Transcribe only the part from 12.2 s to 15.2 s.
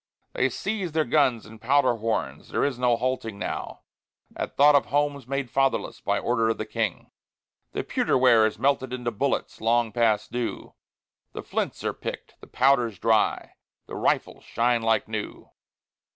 the powder's dry, the rifles shine like